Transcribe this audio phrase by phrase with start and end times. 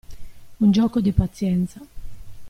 [0.61, 1.79] Un gioco di pazienza.